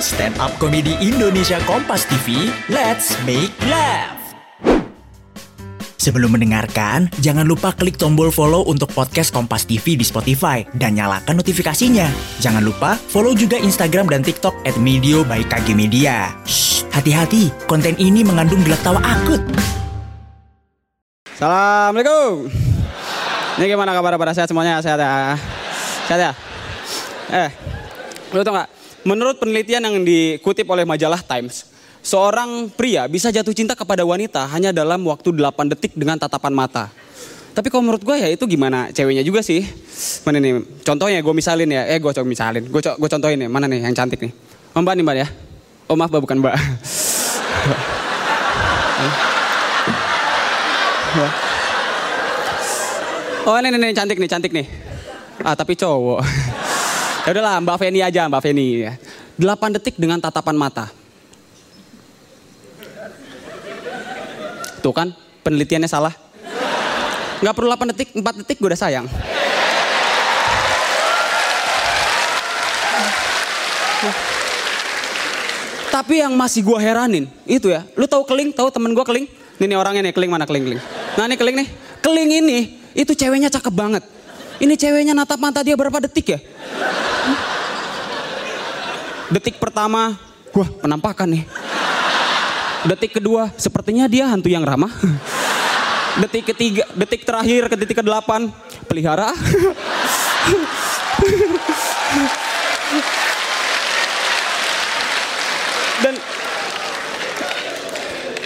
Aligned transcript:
Stand 0.00 0.40
up 0.40 0.56
komedi 0.56 0.96
Indonesia 1.04 1.60
Kompas 1.68 2.08
TV, 2.08 2.48
let's 2.72 3.12
make 3.28 3.52
laugh. 3.68 4.16
Sebelum 6.00 6.32
mendengarkan, 6.32 7.12
jangan 7.20 7.44
lupa 7.44 7.76
klik 7.76 8.00
tombol 8.00 8.32
follow 8.32 8.64
untuk 8.64 8.88
podcast 8.96 9.28
Kompas 9.28 9.68
TV 9.68 10.00
di 10.00 10.04
Spotify 10.08 10.64
dan 10.72 10.96
nyalakan 10.96 11.44
notifikasinya. 11.44 12.08
Jangan 12.40 12.64
lupa 12.64 12.96
follow 12.96 13.36
juga 13.36 13.60
Instagram 13.60 14.08
dan 14.08 14.24
TikTok 14.24 14.56
at 14.64 14.80
Medio 14.80 15.20
by 15.20 15.44
KG 15.44 15.76
Media. 15.76 16.32
Hati-hati, 16.96 17.52
konten 17.68 17.92
ini 18.00 18.24
mengandung 18.24 18.64
gelak 18.64 18.80
tawa 18.80 19.04
akut. 19.04 19.44
Assalamualaikum. 21.36 22.48
Ini 23.60 23.64
gimana 23.68 23.92
kabar 23.92 24.16
pada 24.16 24.32
sehat 24.32 24.48
semuanya? 24.48 24.80
Sehat 24.80 24.96
ya? 24.96 25.36
Sehat 26.08 26.20
ya? 26.24 26.32
Eh, 27.28 27.50
lu 28.32 28.40
tau 28.40 28.56
gak? 28.56 28.79
Menurut 29.00 29.40
penelitian 29.40 29.80
yang 29.80 29.96
dikutip 30.04 30.68
oleh 30.68 30.84
majalah 30.84 31.24
Times, 31.24 31.64
seorang 32.04 32.68
pria 32.68 33.08
bisa 33.08 33.32
jatuh 33.32 33.56
cinta 33.56 33.72
kepada 33.72 34.04
wanita 34.04 34.44
hanya 34.52 34.76
dalam 34.76 35.00
waktu 35.08 35.32
8 35.32 35.72
detik 35.72 35.96
dengan 35.96 36.20
tatapan 36.20 36.52
mata. 36.52 36.92
Tapi 37.50 37.66
kalau 37.66 37.82
menurut 37.82 38.04
gue 38.04 38.14
ya 38.14 38.28
itu 38.30 38.44
gimana 38.46 38.92
ceweknya 38.94 39.24
juga 39.26 39.40
sih. 39.42 39.64
Mana 40.22 40.38
nih? 40.38 40.62
Contohnya 40.86 41.18
gue 41.18 41.34
misalin 41.34 41.66
ya. 41.66 41.82
Eh 41.88 41.98
gue 41.98 42.12
coba 42.12 42.28
misalin. 42.28 42.62
Gue 42.68 42.78
co 42.78 42.94
gue 42.94 43.08
contohin 43.10 43.40
nih. 43.42 43.48
Mana 43.50 43.66
nih 43.66 43.82
yang 43.82 43.96
cantik 43.96 44.22
nih? 44.22 44.32
Oh, 44.76 44.80
mbak 44.84 44.94
nih 44.94 45.04
mbak 45.04 45.16
ya. 45.18 45.26
Oh 45.90 45.96
maaf 45.98 46.12
mbak 46.12 46.22
bukan 46.22 46.38
mbak. 46.38 46.54
Oh 53.40 53.58
ini, 53.58 53.72
ini, 53.72 53.82
ini 53.90 53.96
cantik 53.96 54.20
nih, 54.20 54.30
cantik 54.30 54.52
nih. 54.54 54.66
Ah 55.42 55.58
tapi 55.58 55.74
cowok. 55.74 56.22
ya 57.26 57.30
udahlah 57.36 57.60
Mbak 57.60 57.76
Feni 57.80 58.00
aja, 58.00 58.26
Mbak 58.26 58.42
Feni. 58.42 58.88
8 59.40 59.76
detik 59.76 59.96
dengan 59.96 60.20
tatapan 60.20 60.56
mata. 60.56 60.88
Tuh 64.80 64.92
kan, 64.96 65.12
penelitiannya 65.44 65.88
salah. 65.88 66.12
Nggak 67.40 67.54
perlu 67.56 67.68
8 67.72 67.92
detik, 67.92 68.08
4 68.16 68.40
detik 68.44 68.56
gue 68.60 68.68
udah 68.68 68.80
sayang. 68.80 69.06
Tapi 75.90 76.22
yang 76.22 76.32
masih 76.32 76.64
gue 76.64 76.78
heranin, 76.80 77.28
itu 77.44 77.68
ya. 77.68 77.84
Lu 77.98 78.08
tahu 78.08 78.24
keling, 78.24 78.56
tahu 78.56 78.72
temen 78.72 78.96
gue 78.96 79.04
keling? 79.04 79.26
Ini 79.60 79.68
nih 79.68 79.76
orangnya 79.76 80.08
nih, 80.08 80.14
keling 80.16 80.32
mana 80.32 80.48
keling, 80.48 80.64
keling. 80.64 80.80
Nah 81.18 81.24
ini 81.28 81.36
keling 81.36 81.56
nih, 81.60 81.68
keling 82.00 82.30
ini, 82.40 82.58
itu 82.96 83.12
ceweknya 83.12 83.52
cakep 83.52 83.74
banget. 83.74 84.04
Ini 84.60 84.76
ceweknya 84.76 85.12
natap 85.12 85.36
mata 85.40 85.60
dia 85.60 85.76
berapa 85.76 86.00
detik 86.00 86.36
ya? 86.36 86.40
Detik 89.30 89.62
pertama, 89.62 90.18
wah 90.50 90.68
penampakan 90.82 91.30
nih. 91.30 91.46
Detik 92.82 93.22
kedua, 93.22 93.54
sepertinya 93.54 94.10
dia 94.10 94.26
hantu 94.26 94.50
yang 94.50 94.66
ramah. 94.66 94.90
Detik 96.18 96.50
ketiga, 96.50 96.82
detik 96.98 97.22
terakhir 97.22 97.70
ke 97.70 97.76
detik 97.78 98.02
ke-8, 98.02 98.50
pelihara. 98.90 99.30
Dan 106.02 106.14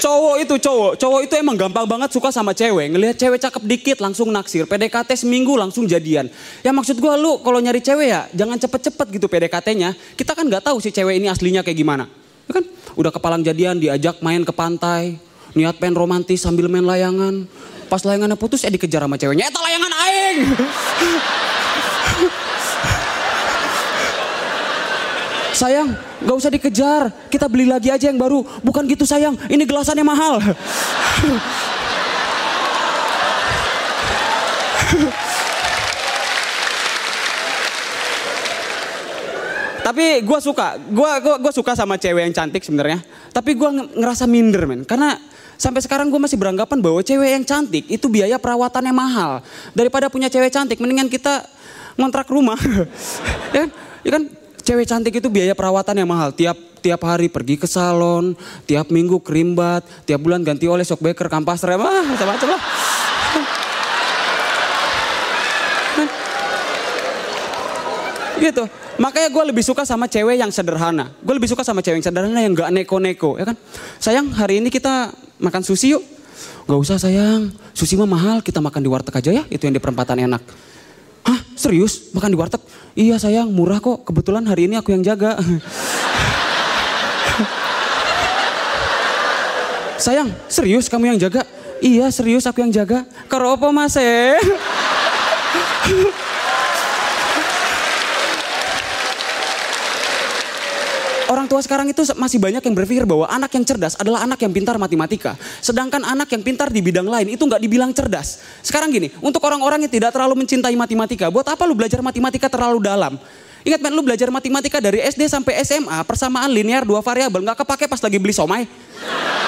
cowok 0.01 0.37
itu 0.43 0.55
cowok, 0.59 0.93
cowok 0.99 1.21
itu 1.27 1.35
emang 1.39 1.57
gampang 1.59 1.87
banget 1.87 2.11
suka 2.15 2.33
sama 2.35 2.55
cewek. 2.55 2.95
Ngelihat 2.95 3.17
cewek 3.19 3.39
cakep 3.43 3.63
dikit 3.63 3.99
langsung 4.03 4.31
naksir. 4.31 4.67
PDKT 4.67 5.15
seminggu 5.15 5.55
langsung 5.55 5.85
jadian. 5.85 6.31
Ya 6.63 6.71
maksud 6.71 6.99
gue 6.99 7.15
lu 7.19 7.43
kalau 7.43 7.59
nyari 7.59 7.83
cewek 7.83 8.09
ya 8.09 8.21
jangan 8.33 8.57
cepet-cepet 8.59 9.07
gitu 9.21 9.27
PDKT-nya. 9.27 9.95
Kita 10.17 10.33
kan 10.35 10.47
nggak 10.47 10.67
tahu 10.71 10.79
si 10.81 10.95
cewek 10.95 11.19
ini 11.19 11.31
aslinya 11.31 11.61
kayak 11.61 11.79
gimana. 11.79 12.05
Ya 12.51 12.61
kan? 12.61 12.65
Udah 12.95 13.11
kepalang 13.11 13.43
jadian 13.43 13.79
diajak 13.79 14.23
main 14.25 14.43
ke 14.43 14.53
pantai. 14.55 15.19
Niat 15.55 15.79
pengen 15.79 15.95
romantis 15.95 16.43
sambil 16.43 16.67
main 16.67 16.83
layangan. 16.83 17.47
Pas 17.87 18.03
layangannya 18.03 18.35
putus 18.35 18.65
ya 18.67 18.71
dikejar 18.73 19.07
sama 19.07 19.15
ceweknya. 19.21 19.51
Eta 19.51 19.61
layangan 19.63 19.93
aing. 19.93 20.39
Sayang, 25.55 25.95
gak 26.27 26.35
usah 26.35 26.51
dikejar. 26.51 27.15
Kita 27.31 27.47
beli 27.47 27.71
lagi 27.71 27.87
aja 27.87 28.11
yang 28.11 28.19
baru. 28.19 28.43
Bukan 28.67 28.91
gitu 28.91 29.07
sayang, 29.07 29.39
ini 29.47 29.63
gelasannya 29.63 30.03
mahal. 30.03 30.43
Tapi 39.85 40.25
gue 40.25 40.39
suka, 40.41 40.81
gue 40.81 41.11
gua, 41.21 41.37
gua 41.37 41.53
suka 41.53 41.77
sama 41.77 42.01
cewek 42.01 42.25
yang 42.27 42.35
cantik 42.35 42.65
sebenarnya. 42.65 43.05
Tapi 43.31 43.53
gue 43.53 43.71
ngerasa 44.01 44.25
minder 44.25 44.65
men, 44.65 44.81
karena 44.83 45.21
sampai 45.61 45.85
sekarang 45.85 46.09
gue 46.09 46.17
masih 46.17 46.41
beranggapan 46.41 46.81
bahwa 46.81 47.05
cewek 47.05 47.31
yang 47.37 47.45
cantik 47.45 47.85
itu 47.93 48.09
biaya 48.09 48.41
perawatannya 48.41 48.97
mahal. 48.97 49.45
Daripada 49.77 50.09
punya 50.09 50.33
cewek 50.33 50.51
cantik, 50.51 50.81
mendingan 50.81 51.13
kita 51.13 51.45
ngontrak 52.01 52.27
rumah. 52.33 52.57
ya, 53.55 53.69
kan? 53.69 53.69
ya 54.03 54.11
kan 54.17 54.23
cewek 54.65 54.89
cantik 54.89 55.21
itu 55.21 55.29
biaya 55.29 55.53
perawatan 55.53 56.01
yang 56.01 56.09
mahal. 56.09 56.33
Tiap 56.33 56.57
tiap 56.81 57.05
hari 57.05 57.29
pergi 57.33 57.57
ke 57.61 57.67
salon, 57.69 58.37
tiap 58.69 58.91
minggu 58.93 59.21
kerimbat, 59.21 59.85
tiap 60.09 60.21
bulan 60.21 60.45
ganti 60.45 60.69
oleh 60.69 60.85
shock 60.85 61.01
baker, 61.01 61.29
kampas 61.33 61.65
rem, 61.65 61.81
ah, 61.81 62.05
macam-macam 62.05 62.49
lah. 62.57 62.61
gitu. 68.45 68.69
Makanya 68.95 69.27
gue 69.33 69.45
lebih 69.51 69.65
suka 69.67 69.83
sama 69.83 70.07
cewek 70.07 70.39
yang 70.39 70.55
sederhana. 70.55 71.11
Gue 71.25 71.35
lebih 71.35 71.51
suka 71.51 71.67
sama 71.67 71.83
cewek 71.83 71.99
yang 71.99 72.07
sederhana 72.07 72.39
yang 72.45 72.55
gak 72.55 72.71
neko-neko, 72.71 73.41
ya 73.41 73.45
kan? 73.49 73.57
Sayang, 73.99 74.31
hari 74.37 74.63
ini 74.63 74.71
kita 74.71 75.11
makan 75.41 75.67
sushi 75.67 75.97
yuk. 75.97 76.05
Gak 76.69 76.79
usah 76.79 77.01
sayang, 77.01 77.51
sushi 77.75 77.99
mah 77.99 78.07
mahal, 78.07 78.39
kita 78.45 78.63
makan 78.63 78.85
di 78.85 78.89
warteg 78.93 79.17
aja 79.17 79.31
ya, 79.41 79.43
itu 79.51 79.67
yang 79.67 79.75
di 79.75 79.83
perempatan 79.83 80.21
enak. 80.31 80.43
Serius 81.55 82.11
makan 82.11 82.35
di 82.35 82.39
warteg? 82.39 82.59
Iya 82.99 83.19
sayang 83.19 83.51
murah 83.55 83.79
kok 83.79 84.03
kebetulan 84.03 84.43
hari 84.47 84.67
ini 84.67 84.75
aku 84.75 84.91
yang 84.91 85.07
jaga. 85.07 85.39
sayang 90.05 90.35
serius 90.51 90.91
kamu 90.91 91.15
yang 91.15 91.19
jaga? 91.23 91.47
Iya 91.79 92.11
serius 92.11 92.43
aku 92.47 92.67
yang 92.67 92.75
jaga. 92.75 93.07
Karo 93.31 93.55
apa 93.55 93.71
mas 93.71 93.95
eh? 93.99 94.35
Orang 101.35 101.51
tua 101.51 101.59
sekarang 101.59 101.91
itu 101.91 102.07
masih 102.15 102.39
banyak 102.39 102.63
yang 102.63 102.75
berpikir 102.79 103.03
bahwa 103.03 103.27
anak 103.27 103.51
yang 103.59 103.67
cerdas 103.67 103.99
adalah 103.99 104.23
anak 104.23 104.39
yang 104.39 104.55
pintar 104.55 104.79
matematika. 104.79 105.35
Sedangkan 105.59 106.07
anak 106.07 106.31
yang 106.31 106.47
pintar 106.47 106.71
di 106.71 106.79
bidang 106.79 107.11
lain 107.11 107.35
itu 107.35 107.43
nggak 107.43 107.59
dibilang 107.59 107.91
cerdas. 107.91 108.39
Sekarang 108.63 108.95
gini, 108.95 109.11
untuk 109.19 109.43
orang-orang 109.43 109.83
yang 109.83 109.91
tidak 109.91 110.15
terlalu 110.15 110.47
mencintai 110.47 110.79
matematika, 110.79 111.35
buat 111.35 111.43
apa 111.51 111.67
lu 111.67 111.75
belajar 111.75 111.99
matematika 112.07 112.47
terlalu 112.47 112.79
dalam? 112.79 113.19
Ingat 113.67 113.83
men, 113.83 113.99
lu 113.99 114.07
belajar 114.07 114.31
matematika 114.31 114.79
dari 114.79 115.03
SD 115.03 115.27
sampai 115.27 115.59
SMA, 115.67 116.07
persamaan 116.07 116.55
linear 116.55 116.87
dua 116.87 117.03
variabel 117.03 117.43
nggak 117.43 117.67
kepake 117.67 117.91
pas 117.91 117.99
lagi 117.99 118.19
beli 118.23 118.31
somai. 118.31 118.71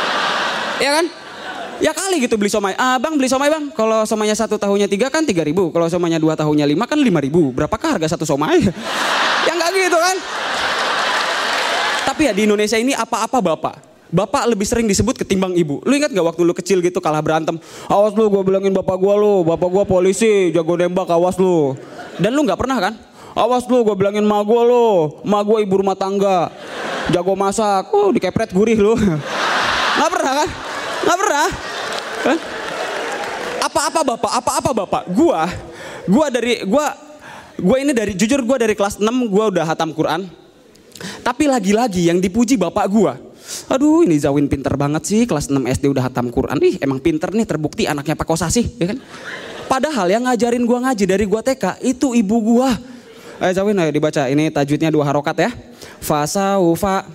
ya 0.83 0.91
kan? 0.91 1.07
Ya 1.79 1.95
kali 1.95 2.19
gitu 2.19 2.35
beli 2.35 2.51
somai. 2.51 2.75
Ah, 2.75 2.99
bang 2.99 3.15
beli 3.15 3.31
somai 3.31 3.47
bang. 3.47 3.71
Kalau 3.71 4.03
somainya 4.11 4.35
satu 4.35 4.59
tahunnya 4.59 4.91
tiga 4.91 5.07
kan 5.07 5.23
tiga 5.23 5.47
ribu. 5.47 5.71
Kalau 5.71 5.87
somainya 5.87 6.19
dua 6.19 6.35
tahunnya 6.35 6.67
lima 6.67 6.91
kan 6.91 6.99
lima 6.99 7.23
ribu. 7.23 7.55
Berapakah 7.55 7.95
harga 7.95 8.19
satu 8.19 8.27
somai? 8.27 8.59
ya 9.47 9.53
nggak 9.55 9.71
gitu 9.71 9.99
kan? 10.03 10.19
Tapi 12.07 12.31
ya 12.31 12.33
di 12.33 12.47
Indonesia 12.47 12.79
ini 12.79 12.95
apa-apa 12.95 13.43
bapak. 13.43 13.75
Bapak 14.07 14.47
lebih 14.47 14.63
sering 14.63 14.87
disebut 14.87 15.19
ketimbang 15.19 15.59
ibu. 15.59 15.83
Lu 15.83 15.91
ingat 15.91 16.15
gak 16.15 16.23
waktu 16.23 16.47
lu 16.47 16.55
kecil 16.55 16.79
gitu 16.79 17.03
kalah 17.03 17.19
berantem? 17.19 17.59
Awas 17.91 18.15
lu 18.15 18.31
gue 18.31 18.43
bilangin 18.47 18.71
bapak 18.71 18.95
gue 18.95 19.15
lu. 19.19 19.43
Bapak 19.43 19.67
gue 19.67 19.85
polisi, 19.91 20.55
jago 20.55 20.79
nembak, 20.79 21.11
awas 21.11 21.35
lu. 21.43 21.75
Dan 22.23 22.39
lu 22.39 22.47
gak 22.47 22.63
pernah 22.63 22.79
kan? 22.79 22.95
Awas 23.35 23.67
lu 23.67 23.83
gue 23.83 23.99
bilangin 23.99 24.23
ma 24.23 24.39
gue 24.47 24.63
lu. 24.63 25.19
Ma 25.27 25.43
gue 25.43 25.59
ibu 25.67 25.83
rumah 25.83 25.99
tangga. 25.99 26.55
Jago 27.11 27.35
masak. 27.35 27.91
Oh 27.91 28.15
dikepret 28.15 28.55
gurih 28.55 28.79
lu. 28.79 28.95
Gak 29.99 30.11
pernah 30.13 30.33
kan? 30.45 30.49
Gak 31.03 31.19
pernah. 31.19 31.47
Apa-apa 33.67 34.01
bapak, 34.15 34.33
apa-apa 34.39 34.71
bapak. 34.85 35.03
Gua, 35.11 35.49
gua 36.07 36.27
dari, 36.31 36.63
gua, 36.63 36.95
gua 37.59 37.77
ini 37.83 37.91
dari, 37.91 38.13
jujur 38.15 38.45
gua 38.47 38.61
dari 38.61 38.79
kelas 38.79 39.03
6 39.03 39.09
gua 39.33 39.51
udah 39.51 39.65
hatam 39.67 39.91
Quran 39.91 40.46
tapi 41.27 41.51
lagi-lagi 41.51 42.07
yang 42.07 42.23
dipuji 42.23 42.55
bapak 42.55 42.87
gua. 42.87 43.19
Aduh 43.67 44.07
ini 44.07 44.15
Zawin 44.15 44.47
pinter 44.47 44.79
banget 44.79 45.03
sih 45.11 45.27
kelas 45.27 45.51
6 45.51 45.59
SD 45.59 45.91
udah 45.91 46.07
hatam 46.07 46.31
Quran. 46.31 46.55
Ih 46.63 46.79
emang 46.79 47.03
pinter 47.03 47.35
nih 47.35 47.43
terbukti 47.43 47.83
anaknya 47.91 48.15
Pak 48.15 48.31
Kosasi 48.31 48.79
ya 48.79 48.95
kan. 48.95 49.03
Padahal 49.67 50.07
yang 50.07 50.23
ngajarin 50.23 50.63
gua 50.63 50.87
ngaji 50.87 51.03
dari 51.03 51.27
gua 51.27 51.43
TK 51.43 51.83
itu 51.83 52.15
ibu 52.15 52.39
gua. 52.39 52.79
Ayo 53.43 53.53
Zawin 53.59 53.75
ayo 53.75 53.91
dibaca 53.91 54.31
ini 54.31 54.55
tajwidnya 54.55 54.95
dua 54.95 55.03
harokat 55.03 55.35
ya. 55.35 55.51
Fasaufa, 55.99 57.11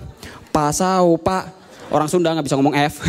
pasaupa. 0.51 1.47
Orang 1.87 2.11
Sunda 2.11 2.35
nggak 2.35 2.51
bisa 2.51 2.59
ngomong 2.59 2.75
F. 2.75 2.99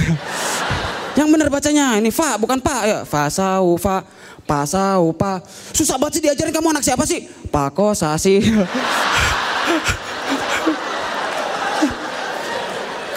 yang 1.19 1.29
bener 1.29 1.51
bacanya 1.51 1.99
ini 1.99 2.15
fa 2.15 2.39
bukan 2.39 2.63
pa 2.63 2.87
ya. 2.87 2.99
Fasaufa, 3.03 4.07
pasaupa. 4.47 5.43
Susah 5.75 5.99
banget 5.99 6.23
sih 6.23 6.23
diajarin 6.31 6.55
kamu 6.55 6.79
anak 6.79 6.87
siapa 6.87 7.03
sih? 7.03 7.27
Pak 7.51 7.75
Kosasi. 7.75 8.39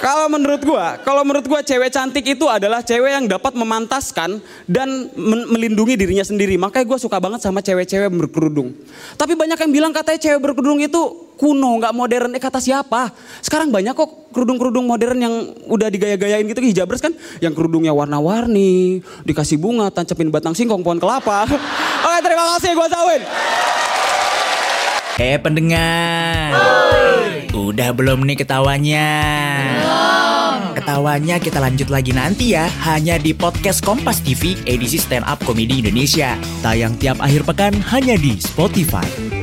Kalau 0.06 0.30
menurut 0.30 0.62
gua, 0.62 1.02
kalau 1.02 1.26
menurut 1.26 1.50
gua 1.50 1.66
cewek 1.66 1.90
cantik 1.90 2.38
itu 2.38 2.46
adalah 2.46 2.86
cewek 2.86 3.10
yang 3.10 3.26
dapat 3.26 3.58
memantaskan 3.58 4.38
dan 4.70 5.10
melindungi 5.50 5.98
dirinya 5.98 6.22
sendiri. 6.22 6.62
Makanya 6.62 6.86
gua 6.86 7.02
suka 7.02 7.18
banget 7.18 7.42
sama 7.42 7.66
cewek-cewek 7.66 8.14
berkerudung. 8.14 8.70
Tapi 9.18 9.34
banyak 9.34 9.58
yang 9.58 9.72
bilang 9.74 9.90
katanya 9.98 10.22
cewek 10.22 10.46
berkerudung 10.46 10.78
itu 10.78 11.26
kuno, 11.42 11.82
nggak 11.82 11.90
modern. 11.98 12.38
Eh 12.38 12.42
kata 12.44 12.62
siapa? 12.62 13.18
Sekarang 13.42 13.74
banyak 13.74 13.98
kok 13.98 14.30
kerudung-kerudung 14.30 14.86
modern 14.86 15.18
yang 15.18 15.34
udah 15.74 15.90
digaya-gayain 15.90 16.46
gitu 16.46 16.62
hijabers 16.62 17.02
kan, 17.02 17.18
yang 17.42 17.58
kerudungnya 17.58 17.90
warna-warni, 17.90 19.02
dikasih 19.26 19.58
bunga, 19.58 19.90
tancapin 19.90 20.30
batang 20.30 20.54
singkong, 20.54 20.86
pohon 20.86 21.02
kelapa. 21.02 21.50
Oke, 22.06 22.18
terima 22.22 22.46
kasih 22.54 22.78
gua 22.78 22.88
Zawin. 22.94 23.22
Eh 25.18 25.42
pendengar, 25.42 26.54
udah 27.74 27.90
belum 27.96 28.22
nih 28.30 28.38
ketawanya? 28.46 29.08
Ketawanya 30.76 31.42
kita 31.42 31.58
lanjut 31.58 31.90
lagi 31.90 32.12
nanti 32.12 32.54
ya, 32.54 32.68
hanya 32.86 33.16
di 33.18 33.32
podcast 33.32 33.82
Kompas 33.82 34.22
TV 34.22 34.60
edisi 34.70 35.00
Stand 35.02 35.26
Up 35.26 35.42
Comedy 35.42 35.82
Indonesia. 35.82 36.38
Tayang 36.62 37.00
tiap 37.02 37.18
akhir 37.24 37.48
pekan 37.48 37.74
hanya 37.90 38.20
di 38.20 38.38
Spotify. 38.38 39.35